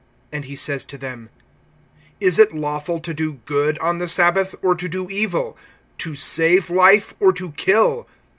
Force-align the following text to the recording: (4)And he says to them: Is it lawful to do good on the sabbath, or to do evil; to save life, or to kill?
(4)And 0.33 0.45
he 0.45 0.55
says 0.55 0.83
to 0.85 0.97
them: 0.97 1.29
Is 2.19 2.39
it 2.39 2.55
lawful 2.55 2.97
to 2.99 3.13
do 3.13 3.33
good 3.45 3.77
on 3.77 3.99
the 3.99 4.07
sabbath, 4.07 4.55
or 4.63 4.73
to 4.73 4.89
do 4.89 5.07
evil; 5.11 5.55
to 5.99 6.15
save 6.15 6.71
life, 6.71 7.13
or 7.19 7.31
to 7.33 7.51
kill? 7.51 8.07